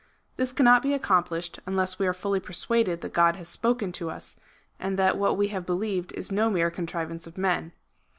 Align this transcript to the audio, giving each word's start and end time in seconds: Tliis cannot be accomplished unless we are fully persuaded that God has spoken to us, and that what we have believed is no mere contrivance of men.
Tliis 0.35 0.55
cannot 0.55 0.81
be 0.81 0.95
accomplished 0.95 1.59
unless 1.67 1.99
we 1.99 2.07
are 2.07 2.11
fully 2.13 2.39
persuaded 2.39 3.01
that 3.01 3.13
God 3.13 3.35
has 3.35 3.47
spoken 3.47 3.91
to 3.91 4.09
us, 4.09 4.39
and 4.79 4.97
that 4.97 5.15
what 5.15 5.37
we 5.37 5.49
have 5.49 5.63
believed 5.63 6.11
is 6.13 6.31
no 6.31 6.49
mere 6.49 6.71
contrivance 6.71 7.27
of 7.27 7.37
men. 7.37 7.71